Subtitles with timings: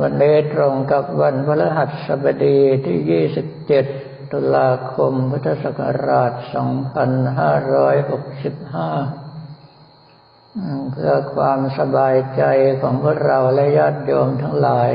[0.00, 2.98] วันนี้ตรงกับวันพฤหัสบดีที่
[3.70, 6.44] 27 ตุลาคม พุทธศักราช 2565
[10.92, 12.42] เพื่อความสบายใจ
[12.80, 14.90] ของพวกเราและญาติโยมทั้งหลาย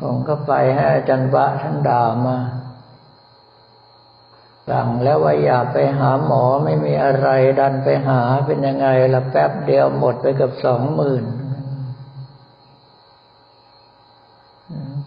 [0.00, 2.38] ผมก็ไปให้อาจารย์บะท่านด่ามา
[4.68, 7.28] สั่งแล้วว่าอย่าไปหาหมอไม่มีอะไร
[7.60, 11.24] ดันไปหาเป็นยังไงละแป๊บเดียวหมดไปกับสองหมื่น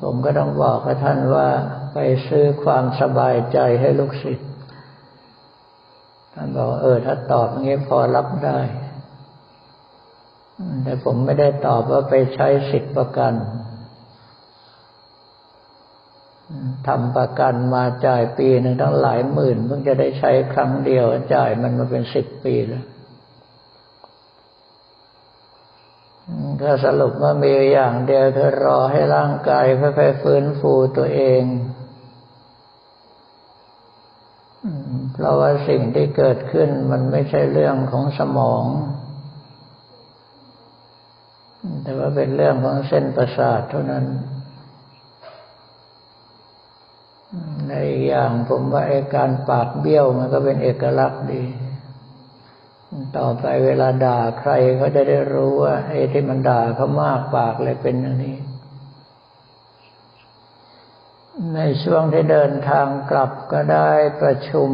[0.01, 1.47] ผมก็ต้องบอกกับท่านว่า
[1.93, 1.97] ไป
[2.27, 4.49] ซื้อความสบายใจให้ลูกศิษย์
[6.33, 8.59] ท่านบอกเออ ถ้าตอบงี้พอรับได้
[10.83, 13.33] แต่ผมไม่ได้ตอบว่าไปใช้สิทธิประกัน
[16.87, 21.05] ทำประกันมาจ่ายปีหนึ่งตั้งหลายหมื่นเพิ่งจะได้ใช้ครั้งเดียว
[21.35, 22.85] จ่ายมันมาเป็นสิบปีแล้ว
[26.61, 31.43] ก็สรุปว่ามีอย่างเดียวคือรอให้ร่างกายค่อยๆฟื้นฟูตัวเอง
[35.13, 38.65] เพราะว่าสิ่งที่เกิดขึ้นมันไม่ใช่เรื่องของสมอง
[41.83, 44.05] แต่ว่าเป็นเรื่องของเส้นประสาทเท่านั้น
[47.67, 47.73] ใน
[48.07, 51.43] อย่างผมว่าไอ้การปากเบี้ยวมันก็เป็นเอกลักษณ์ดี
[53.17, 58.37] ต่อไปเวลาด่าใครเขาจะได้รู้ว่าไอ้ที่มันด่าเขามากปากเลยเป็นอย่างนี้
[61.55, 64.69] ในช่วงที่เดินทางกลับก็ได้ประชุม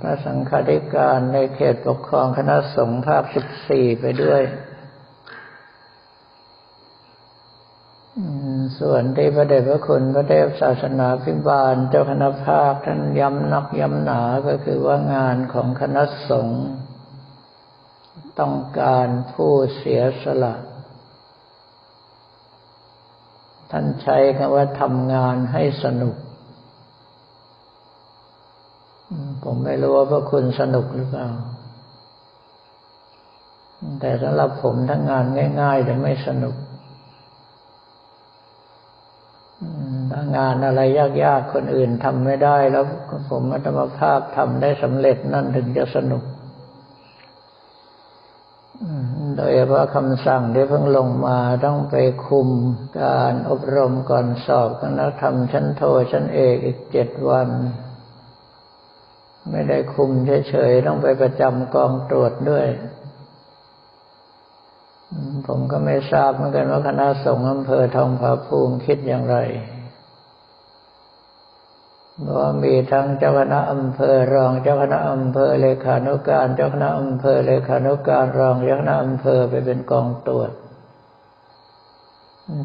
[0.00, 4.42] พระสังฆาธิการในเขตปกครองคณะสงฆ์ภาคสิบสี่ไปด้วย
[8.78, 16.64] ส่วนที่พระเดชพระคุณพระเทพศาสนาพิบาล เจ้าคณะภาคท่านย้ำนักย้ำหนาก็คือว่างานของคณะสงฆ์
[18.40, 20.54] ต้องการผู้เสียสละ
[23.70, 26.16] ท่านใช้คำว่าทำงานให้สนุก
[29.44, 31.28] ผมไม่รู้ว่าพระคุณสนุกหรือเปล่า
[34.00, 35.24] แต่สำหรับผมทั้งงาน
[35.60, 36.54] ง่ายๆแต่ไม่สนุก
[40.10, 40.80] ถ้างานอะไร
[41.22, 42.84] ยากๆคนอื่นทำไม่ได้แล้ว
[43.30, 46.22] ผมมัตมภาพทำได้สำเร็จนั่นถึงจะสนุก
[49.36, 51.96] โดยเฉพาะคำสั่งที่เพิ่งลงมาต้องไป
[52.26, 52.48] คุม
[53.02, 57.48] การอบรมก่อนสอบคณะธรรมชั้นโทชั้นเอกอีกเจ็ดวัน
[59.50, 60.10] ไม่ได้คุม
[60.48, 62.66] เฉยๆต้องไปประจำกองตรวจด้วย
[65.46, 69.36] ผมก็ไม่ทราบเหมือนกันว่าคณะสงฆ์อำเภอทองผาภูมิคิดอย่างไร
[72.36, 80.50] ว่ามีทั้งเจ้าคณะอำเภอรองเจ้าคณะอำเภอเลขานุการเจ้าคณะอำเภอเลขานุการรองเจ้าคณะอำเภอไปเป็นกองตรวจ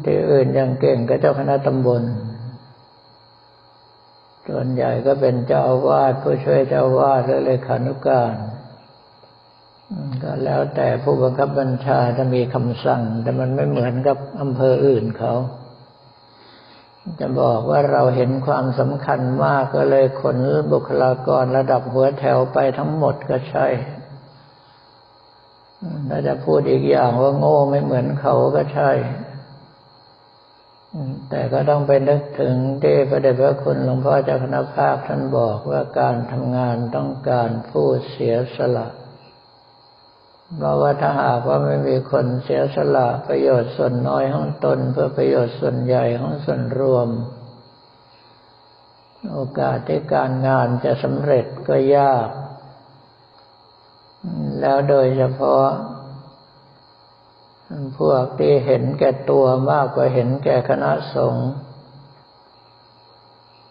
[0.04, 2.02] ที่อื่นยังเก่งก็เจ้าคณะตำบล
[4.48, 8.34] ส่วนใหญ่ก็เป็นเจ้าอาวาสผู้ช่วยเจ้าอาวาสหรือเลขานุการ
[10.22, 15.34] ก็แล้วแต่ผู้บังคับบัญชาจะมีคำสั่ง แต่มันไม่เหมือนกับอำเภออื่นเขา
[17.18, 20.38] จะบอกว่าเราเห็นความสำคัญมากก็เลยขน
[20.72, 23.66] บุคลากรระดับหัวแถวไปทั้งหมดก็ใช่
[26.08, 28.90] ถ้าจะพูดอีกอย่างว่าโง่ไม่เหมือนเขาก็ใช่
[31.30, 38.88] แต่ก็ต้องไปนึกถึงที่พระเดชพระคุณหลวงพ่อเจ้าคณะภาคท่านบอกว่าการทำงานต้องการผู้เสียสละ
[40.56, 47.08] เพราะว่าถ้าหากว่าไม่มีคนเสียสละประโยชน์ส่วนน้อยของตน เพื่อประโยชน์ส่วนใหญ่ของส่วนรวม
[49.32, 52.28] โอกาสที่การงานจะสำเร็จก็ยาก
[54.60, 55.66] แล้วโดยเฉพาะ
[57.98, 61.48] พวกที่เห็นแก่ตัวมากกว่าเห็นแก่คณะสงฆ์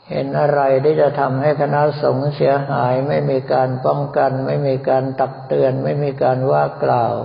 [0.09, 7.15] เห็นอะไรที่จะทำให้คณะสงฆ์เสียหาย ไม่มีการป้องกัน ไม่มีการตักเตือน ไม่มีการว่ากล่าว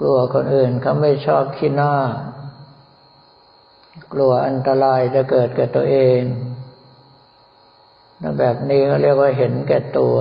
[0.00, 1.94] กลัวคนอื่นเขาไม่ชอบขี้หน้า
[4.12, 6.20] กลัวอันตรายจะเกิดกับตัวเอง
[8.38, 10.16] แบบนี้เขาเรียกว่าเห็นแก่ตัว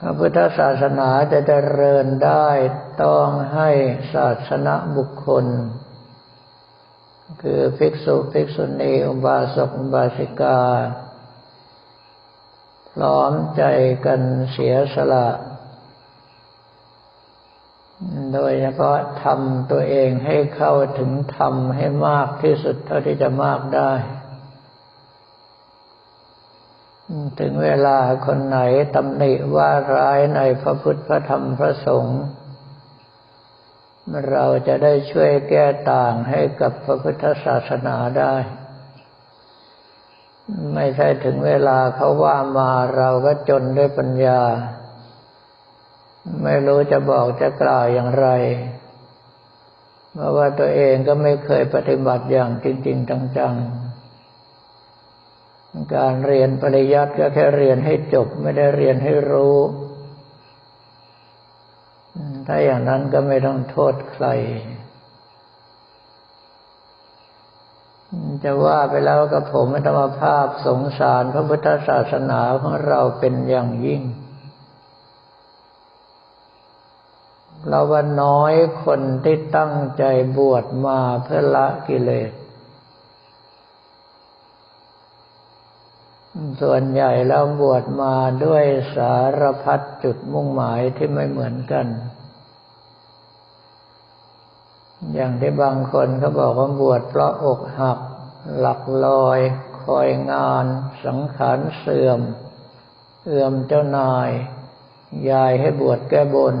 [0.00, 2.48] พระพุทธศาสนาจะเจริญได้
[3.02, 3.70] ต้องให้
[4.14, 5.46] ศาสนาบุคคล
[7.42, 10.60] คือภิกษุภิกษุณีอุบาสกอุบาสิกา
[12.92, 13.62] พร้อมใจ
[14.06, 14.20] กัน
[14.52, 15.28] เสียสละ
[18.32, 23.92] โดยเฉพาะทำตัวเองให้เข้าถึงธรรมให้มากที่สุดเท่าที่จะมากได้
[27.40, 28.58] ถึงเวลาคนไหน
[28.94, 32.20] ตำหนิว่าร้ายในพระพุทธพระธรรมพระสงฆ์
[34.30, 38.34] เราจะได้ช่วยแก้ต่างให้กับพระพุทธศาสนาได้
[40.74, 44.40] ไม่ใช่ถึงเวลาเขาว่ามาเราก็จนด้วยปัญญา
[46.42, 48.28] ไม่รู้จะบอกจะกล่าวอย่างไร
[50.12, 53.84] เพราะว่าตัวเองก็ไม่เคยปฏิบัติอย่างจริง ๆ จังๆ
[55.96, 59.58] การเรียนปริยัติก็แค่เรียนให้จบไม่ได้เรียนให้รู้
[62.46, 64.26] ถ้าอย่างนั้นก็ไม่ต้องโทษใคร
[68.44, 74.02] จะว่าไปแล้วกับผมธรรมภาพสงสารพระพุทธศาสนาของเราเป็นอย่างยิ่ง
[77.68, 78.54] เราว่าน้อย
[78.84, 80.04] คนที่ตั้งใจ
[80.38, 82.32] บวชมาเพื่อละกิเลส
[86.60, 88.14] ส่วนใหญ่แล้วบวชมา
[88.44, 88.64] ด้วย
[88.94, 91.86] สารพัดจุดมุ่งหมายที่ไม่เหมือนกัน
[95.12, 97.98] อย่างที่บางคนเขาบอกว่าบวชเพราะอกหัก
[98.58, 99.40] หลักลอย
[99.82, 100.64] คอยงาน
[101.04, 102.20] สังขารเสื่อม
[103.24, 104.30] เอื่อมเจ้านาย
[105.30, 106.56] ยายให้บวชแก้บน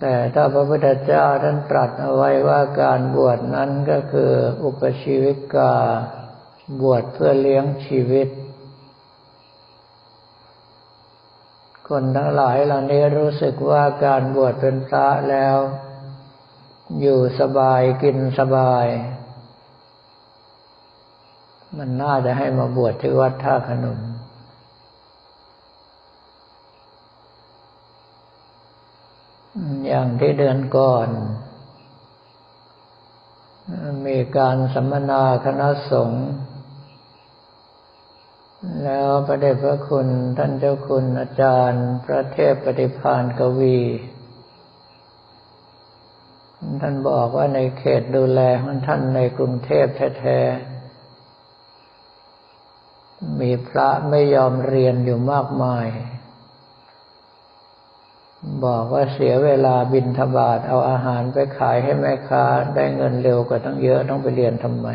[0.00, 4.32] แต่ถ้าพระพุทธเจ้าท่านตรัสเอาไว้ว่าการบวชนั้นก็คือ
[4.64, 5.74] อุปชีวิกา
[6.80, 8.28] บวชเพื่อเลี้ยงชีวิต
[11.94, 15.56] คนทั้งหลายเหล่านี้รู้สึกว่าการบวชเป็นพระแล้ว
[17.00, 18.86] อยู่สบายกินสบาย
[21.76, 24.00] มันน่าจะให้มาบวชที่วัดท่าขนุน
[29.86, 31.08] อย่างที่เดือนก่อน
[34.06, 36.26] มีการสัมมนาคณะสงฆ์
[38.84, 40.08] แล้วพระเดชพระคุณ
[40.38, 43.78] ท่านเจ้าคุณอาจารย์ พระเทพปฏิพานกวี
[46.80, 49.86] ท่านบอกว่าในเขตดูแลของท่านในกรุงเทพ
[50.18, 55.86] แท้ๆ มีพระไม่ยอมเรียนอยู่มากมาย
[58.64, 64.88] บอกว่าเสียเวลาบินทบาทเอาอาหารไปขายให้แม่ค้าได้เงินเร็วกว่าตั้งเยอะต้องไปเรียนทำไม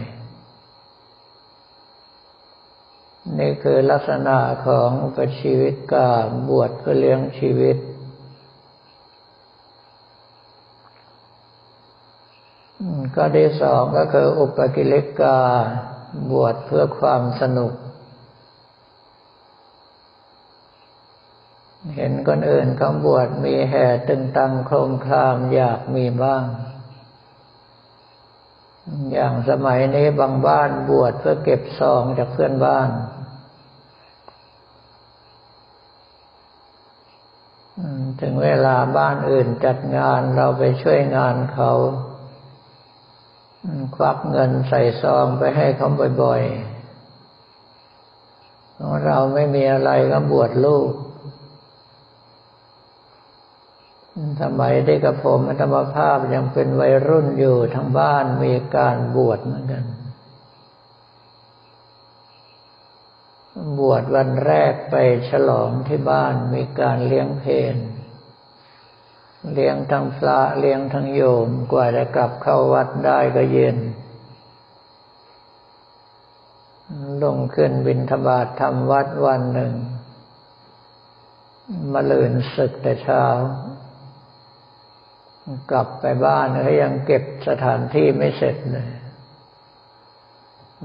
[3.39, 6.11] นี่คือลักษณะของประชีวิตกา
[6.49, 7.77] บวชเพื่อเลี้ยงชีวิต
[13.15, 15.39] ก็ที่สองก็คืออุปกิเลกา
[16.31, 17.73] บวชเพื่อความสนุก
[21.95, 26.45] เห็นคนอื่นเขาบวชมีแห่ตึงตังโครมครามอยากมีบ้าง
[29.11, 32.89] อย่างสมัยนี้บางบ้านบวชเพื่อเก็บซองจากเพื่อนบ้าน
[38.21, 41.71] ถึงเวลาบ้านอื่นจัดงานเราไปช่วยงานเขา
[43.95, 45.89] ควักเงินใส่ซองไปให้เขา
[46.21, 46.75] บ่อยๆ
[49.05, 50.89] เราไม่มีอะไรก็บวชลูก
[54.41, 59.83] สมัยที่กับผมธรรมภาพยังเป็นวัยรุ่นอยู่ทั้งบ้านมีการบวชเหมือนกัน
[63.77, 64.95] บวชวันแรกไป
[65.29, 67.75] ฉลองที่บ้านมีการเลี้ยงเพน
[69.53, 73.77] เลี้ยงทั้งพระเลี้ยงทั้งโยมกว่าจะกลับเข้าวัดได้ก็เย็น
[77.23, 79.73] ลงขึ้นบินทบาททำวัดวันหนึ่ง
[81.93, 83.25] มาเลื่นศึกแต่เช้า
[85.71, 88.89] กลับไปบ้านก็ยังเก็บสถานที่ไม่เสร็จเลย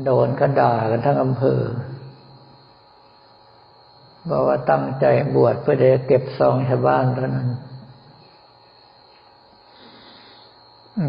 [0.05, 1.63] โดนก็ด่ากันทั้งอำเภอ
[4.29, 5.05] บอกว่าตั้งใจ
[5.37, 7.51] บวชเพื่อจะเก็บซองชาวบ้านเท่านั้น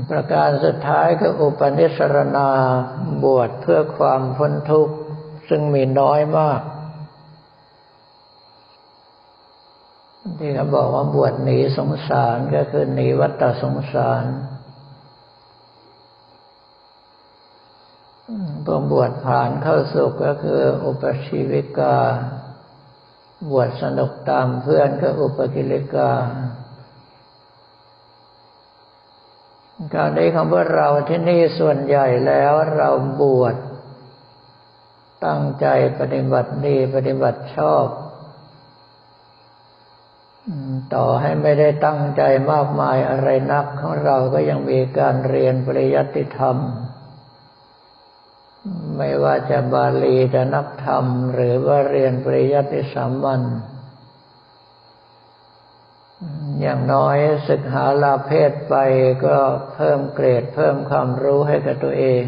[0.10, 2.50] ประการสุดท้ายคืออุปนิสรณา
[3.24, 4.96] บวชเพื่อความพ้นทุกข์
[5.50, 6.62] ซึ่งมีน้อยมาก
[10.40, 14.26] ที่เขาบอกว่าบวชหนีสงสารก็คือหนีวัฏสงสาร
[18.66, 21.98] พอบวชผ่านเข้าสุขก็คืออุปชีวิกา
[23.50, 26.12] บวชสนุกตามเพื่อนก็อุปกิเลกา
[29.96, 32.90] การได้คำว่าเราที่นี่ส่วนใหญ่แล้วเรา
[33.22, 33.56] บวช
[35.26, 35.68] ตั้งใจ
[36.00, 37.86] ปฏิบัติดีปฏิบัติชอบ
[40.94, 42.22] ต่อให้ไม่ได้ตั้งใจ
[42.52, 46.58] มากมายอะไรนักของเราก็ยังมีการเรียนปริยัติธรรม
[48.98, 53.42] ไม่ว่าจะบาลีจะนักธรรม หรือว่าเรียนปริยัติสามัญ
[56.62, 58.76] อย่างน้อยศึกหาลาเพศไป
[59.26, 59.38] ก็
[59.74, 62.26] เพิ่มเกรดเพิ่มความรู้ให้กับตัวเอง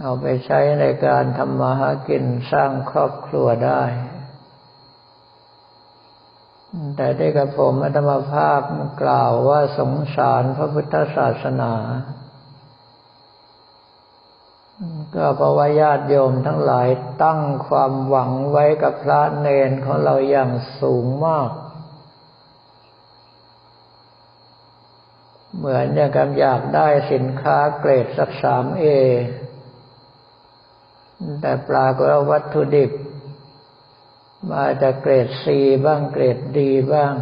[0.00, 3.84] เอาไปใช้ในการทำมาหากินสร้างครอบครัวได้
[6.96, 8.60] แต่ได้กับผมอัตมภาพ
[9.02, 11.72] กล่าวว่าสงสารพระพุทธศาสนา
[15.14, 16.88] ก็เพราะว่าญาติโยมทั้งหลาย
[17.22, 20.50] ตั้งความหวังไว้กับพระเนนของเราอย่าง
[20.80, 21.50] สูงมาก
[25.56, 28.84] เหมือนอย่างกับอยากได้สินค้าเกรดสักสามเอ
[31.40, 32.90] แต่ปลากว่าวัตถุดิบ
[34.52, 37.14] มาจากเกรดซีบ้างเกรดดีบ้าง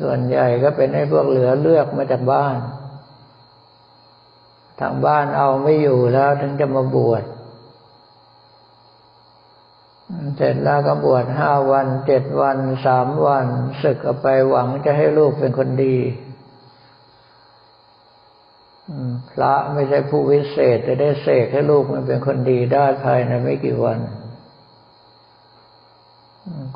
[0.00, 2.56] ส่วนใหญ่ก็เป็นให้พวกเหลือเลือกมาจากบ้าน
[4.80, 7.24] ทางบ้านเอาไม่อยู่แล้วถึงจะมาบวช
[10.36, 13.46] เสร็จแล้วก็บวชห้าวันเจ็ดวันสามวัน
[13.82, 15.96] ศึกออกไปหวังจะให้ลูกเป็นคนดี
[19.32, 23.98] พระไม่ใช่ผู้วิเศษจะได้เสกให้ลูกมันเป็นคนดีได้ภายในไม่กี่วัน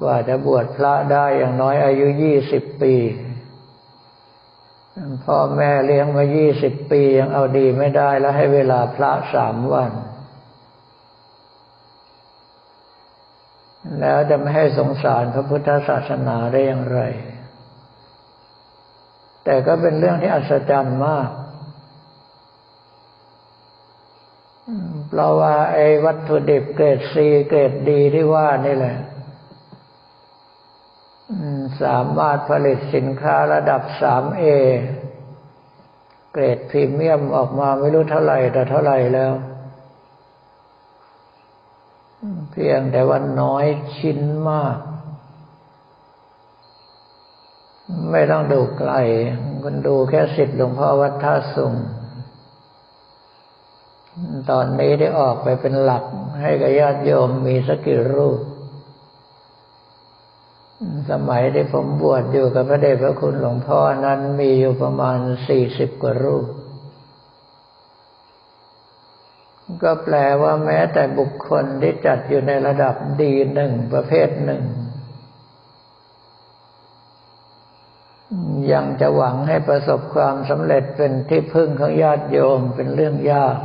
[0.00, 2.94] กว่าจะบวชพระได้อย่างน้อยอายุยี่สิบปี
[5.24, 9.92] พ่อแม่เลี้ยงมายี่สิบปียังเอาดีไม่ได้แล้วให้เวลาพระสามวัน
[14.00, 17.00] แล้วจะไม่ให้สงสารพระพุทธศาสนาได้อย่างไร
[19.44, 21.28] แต่ก็เป็นเรื่องที่อัศจรรย์มาก
[25.08, 28.96] เพราะว่าไอ้วัตถุดิบเกรดซีเกรดดีที่ว่านี่แหละ
[31.82, 34.44] สามารถผลิตสินค้าระดับสามเอ
[36.32, 39.32] เกรดพรีเมียมออกมาไม่รู้เท่าไหร่แต่เท่าไหร่แล้ว
[42.50, 44.20] เพียงแต่ว่าน้อยชิ้น
[44.50, 44.76] มาก
[48.10, 48.92] ไม่ต้องดูไกล
[49.62, 51.74] คุณดูแค่สิทธิ์หลวงพ่อวัดท่าสุง
[54.50, 56.04] ตอนนี้ได้ออกไปเป็นหลัก
[56.40, 58.38] ให้กับญาติโยมมีสักกี่รูป
[61.10, 65.18] สมัยที่ผมบวชอยู่กับพระเดชพระคุณหลวงพ่อนั้นมีอยู่ประมาณ
[65.48, 66.46] สี่สิบกว่ารูป
[69.82, 74.62] ก็แปลว่าแม้แต่บุคคลที่จัดอยู่ในระดับดีหนึ่งประเภทหนึ่ง
[78.72, 83.56] ยังจะหวังให้ประสบความสำเร็จเป็นที่พึ่งของญาติโยมเป็นเรื่องยาก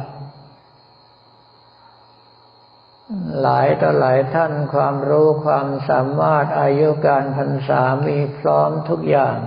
[3.42, 9.38] หลายต่อหลายท่านความรู้ความสามารถอายุการพรรษามีพร้อมทุกอย่าง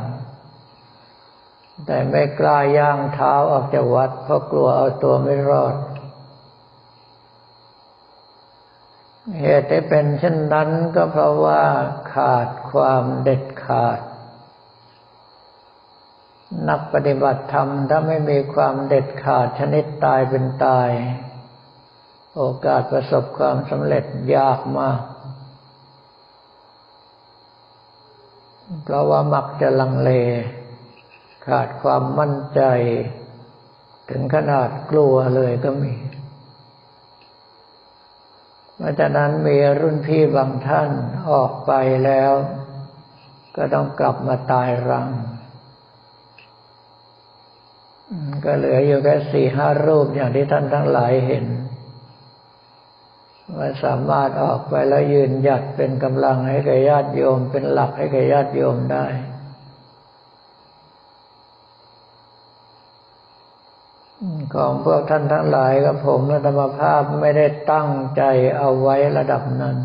[1.87, 5.77] แต่ไม่กล้าย่างเท้าออกจากวัด เพราะกลัวเอาตัวไม่รอด
[9.41, 11.63] เหตุที่เป็นเช่นนั้นก็เพราะว่า
[12.15, 14.01] ขาดความเด็ดขาด
[16.69, 20.91] นักปฏิบัติธรรมถ้าไม่มีความเด็ดขาดชนิดตายเป็นตาย
[22.39, 24.05] โอกาสประสบความสำเร็จ
[24.35, 25.01] ยากมาก
[28.83, 30.11] เพราะว่ามักจะลังเล
[31.47, 32.63] ขาดความมั่นใจ
[34.11, 35.95] ถึงขนาดกลัวเลยก็มี
[38.77, 40.91] เพราะฉะนั้นมีรุ่นพี่บางท่าน
[41.31, 41.73] ออกไป
[42.05, 42.33] แล้ว
[43.57, 45.09] ก็ต้องกลับมาตายรัง
[48.45, 51.47] ก็เหลืออยู่แค่สี่ห้ารูปอย่างที่ท่านทั้งหลายเห็น
[53.57, 59.07] ว่าสามารถออกไปแล้วยืนหยัดเป็นกำลังให้แก่ญาติโยม เป็นหลักให้แก่ญาติโยมได้
[64.55, 68.23] ของพวกท่านทั้งหลายกับผมธรรมภาพไม่ได้ตั้งใจ
[68.59, 69.77] เอาไว้ระดับนั้น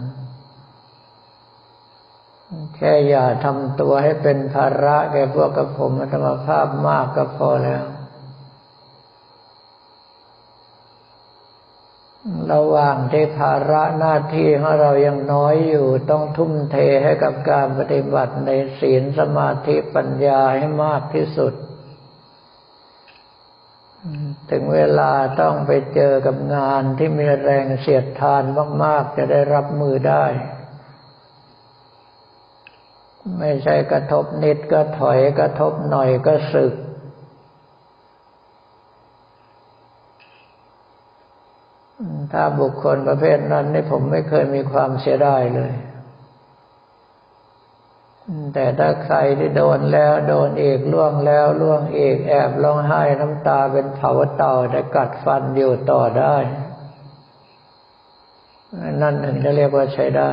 [2.75, 7.84] แค่อย่าทำตัวให้เป็นภาระแก่พวกกับผมธรรมภาพมากก็พอแล้ว
[12.53, 21.53] ระหว่างที่ภาระหน้าที่ของเรายังน้อยอยู่ ต้องทุ่มเทให้กับการปฏิบัติในศีลสมาธิปัญญาให้มากที่สุด
[24.51, 25.12] ถึงเวลา
[25.42, 28.44] ต้องไปเจอกับงานที่มีแรงเสียดทาน
[28.84, 30.25] มาก ๆ จะได้รับมือได้
[33.39, 36.74] ไม่ใช่กระทบนิดก็ถอยกระทบหน่อยก็สึก
[42.32, 45.74] ถ้าบุคคลประเภทนั้นนี่ผมไม่เคยมีความเสียดายเลย
[48.54, 56.36] แต่ถ้าใครที่โดนแล้วโดนเอกล่วงแล้วล่วงเอกแอบร้องไห้น้ำตาเป็นเผาต่อแต่กัดฟันอยู่ต่อได้
[59.02, 60.32] นั่นหนึ่งจะเรียกว่าใช้ได้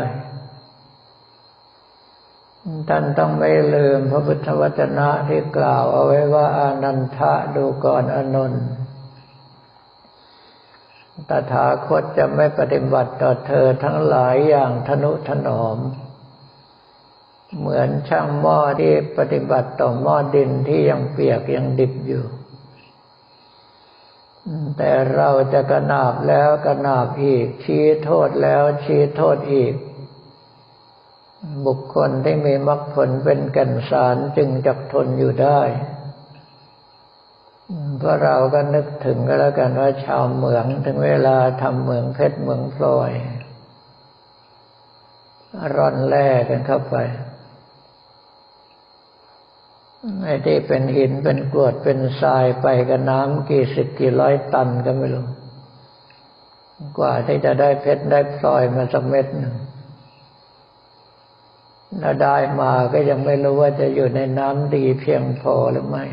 [2.88, 8.62] ท่านต้องไม่ลืมพระพุทธวจนะที่กล่าวเอาไว้ว่าอานันทะดูก่อนอนนท์
[11.28, 15.78] ตถาคตจะไม่ปฏิบัติต่อเธอทั้งหลายอย่างทนุถนอม
[17.58, 22.24] เหมือนช่างหม้อที่ปฏิบัติต่อหม้อดินที่ยังเปียกยังดิบอยู่
[24.76, 29.74] แต่เราจะกระนาบแล้วกระนาบอีก ชี้โทษแล้วชี้โทษอีก
[31.66, 35.60] บุคคลที่มีมรรคผลเป็นกันสารจึงจักทนอยู่ได้
[38.00, 43.12] พราะเราก็นึกถึงก็แล้วกันว่าชาวเมืองถึงเวลาทำเมืองเพชรเมืองพลอย
[45.76, 46.96] ร่อนแร่กันเข้าไป
[50.24, 55.26] ไอ้ที่เป็นหินเป็นกรวดเป็นทรายไปกับน้ำกี่สิบกี่ร้อยตันก็ไม่รู้
[56.98, 59.54] กว่าที่จะได้เพชรได้พลอยมาสักเม็ดหนึ่ง
[61.98, 66.04] แล้วได้มาก็ยังไม่รู้ว่าจะอยู่ในน้ำดีเพียงพอหรือไม่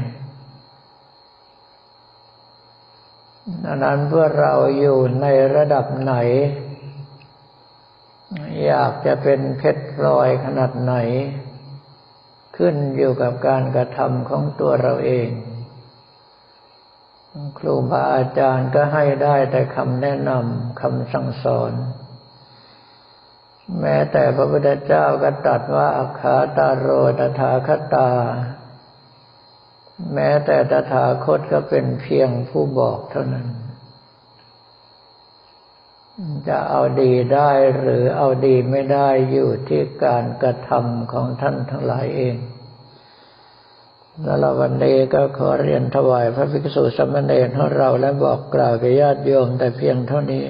[3.63, 5.25] ดังนั้นเพื่อเราอยู่ใน
[5.55, 6.15] ระดับไหน
[8.65, 10.93] อยากจะเป็นเพชรพลอยขนาดไหน
[12.57, 15.29] ขึ้นอยู่กับการกระทำของตัวเราเอง
[17.57, 21.73] ครูบาอาจารย์ก็ให้ได้แต่คำแนะนำคำสั่งสอน
[23.79, 26.87] แม้แต่พระพุทธเจ้าก็ตรัสว่าอัคขาตาโร
[27.19, 28.09] ตถาคตา
[30.13, 33.47] แม้แต่ตถาคตก็เป็นเพียงผู้บอกเท่านั้น
[36.47, 42.35] จะเอาดีได้หรือเอาดีไม่ได้อยู่ที่การกระทำของท่านทั้งหลายเอง
[44.23, 50.43] แล้ววันนี้ก็ขอเรียนถวายพระภิกษุสมณเณรของเราและบอกกล่าวกับญาติโยมแต่เพียงเท่านี้